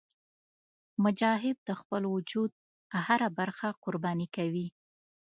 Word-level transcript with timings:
مجاهد 1.03 1.57
د 1.67 1.69
خپل 1.79 2.03
وجود 2.13 2.51
هره 3.05 3.27
برخه 3.39 3.67
قرباني 3.83 4.27
کوي. 4.35 4.67